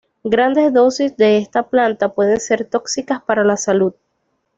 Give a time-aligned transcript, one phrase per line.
[0.23, 3.93] Grandes dosis de esta planta pueden ser tóxicas para la salud.